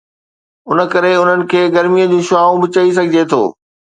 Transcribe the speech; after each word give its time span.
ان 0.69 0.77
ڪري 0.93 1.11
انهن 1.17 1.41
کي 1.51 1.61
گرميءَ 1.75 2.09
جون 2.13 2.23
شعاعون 2.29 2.57
به 2.63 2.67
چئي 2.75 2.89
سگهجي 2.97 3.23
ٿو 3.35 3.41